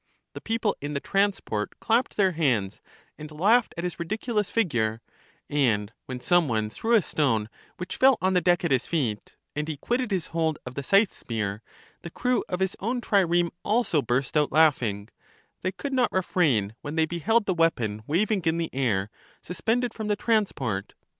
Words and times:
The 0.33 0.41
people 0.41 0.75
in 0.81 0.95
the 0.95 0.99
transport 0.99 1.79
clapped 1.79 2.17
their 2.17 2.31
hands, 2.31 2.81
and 3.19 3.31
laughed 3.31 3.75
at 3.77 3.83
his 3.83 3.99
ridiculous 3.99 4.49
figure; 4.49 4.99
and 5.47 5.93
when 6.07 6.19
some 6.19 6.47
one 6.47 6.71
threw 6.71 6.95
a 6.95 7.03
stone, 7.03 7.41
94 7.41 7.51
LACHES 7.67 7.75
which 7.77 7.95
fell 7.97 8.17
on 8.19 8.33
the 8.33 8.41
deck 8.41 8.65
at 8.65 8.71
his 8.71 8.87
feet, 8.87 9.35
and 9.55 9.67
he 9.67 9.77
quitted 9.77 10.09
his 10.09 10.25
hold 10.33 10.57
of 10.65 10.73
the 10.73 10.81
scythe 10.81 11.13
spear, 11.13 11.61
the 12.01 12.09
crew 12.09 12.43
of 12.49 12.61
his 12.61 12.75
own 12.79 12.99
trireme 12.99 13.51
also 13.63 14.01
burst 14.01 14.35
out 14.35 14.51
laughing; 14.51 15.07
they 15.61 15.71
could 15.71 15.93
not 15.93 16.11
refrain 16.11 16.73
when 16.81 16.95
they 16.95 17.05
beheld 17.05 17.45
the 17.45 17.53
weapon 17.53 18.01
waving 18.07 18.41
in 18.45 18.57
the 18.57 18.73
air, 18.73 19.11
suspended 19.43 19.93
from 19.93 20.07
the 20.07 20.15
transport. 20.15 20.95